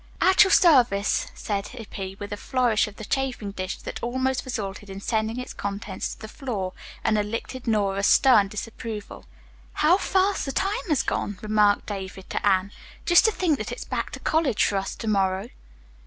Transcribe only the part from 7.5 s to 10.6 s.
Nora's stern disapproval. "How fast the